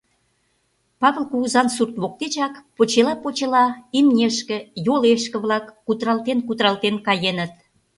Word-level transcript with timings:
Павыл 1.01 1.25
кугызан 1.31 1.67
сурт 1.75 1.95
воктечак 2.01 2.53
почела-почела 2.75 3.65
имнешке, 3.97 4.57
йолешке-влак 4.85 5.65
кутыралтен-кутыралтен 5.85 6.95
каеныт. 7.07 7.53